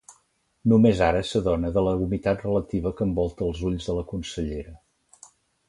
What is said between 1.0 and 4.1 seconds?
ara s'adona de la humitat relativa que envolta els ulls de la